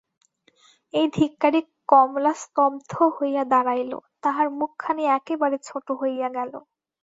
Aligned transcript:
এই 0.93 1.07
ধিক্কারে 1.13 1.59
কমলা 1.89 2.33
স্তব্ধ 2.35 2.91
হইয়া 3.17 3.43
দাঁড়াইল, 3.51 3.91
তাহার 4.23 4.47
মুখখানি 4.59 5.03
একেবারে 5.17 5.57
ছোটো 5.67 5.91
হইয়া 6.01 6.27
গেল। 6.37 6.53